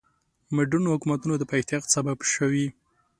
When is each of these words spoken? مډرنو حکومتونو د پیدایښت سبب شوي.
مډرنو 0.55 0.93
حکومتونو 0.95 1.33
د 1.37 1.43
پیدایښت 1.51 1.87
سبب 1.95 2.17
شوي. 2.33 2.67